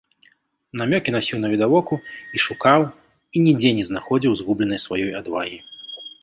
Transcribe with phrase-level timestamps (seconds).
[0.79, 1.93] Намёкі насіў навідавоку
[2.37, 5.57] і шукаў і нідзе не знаходзіў згубленай сваёй адвагі.